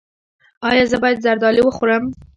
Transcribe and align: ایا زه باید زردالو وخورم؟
ایا 0.67 0.83
زه 0.91 0.97
باید 1.03 1.23
زردالو 1.25 1.61
وخورم؟ 1.65 2.03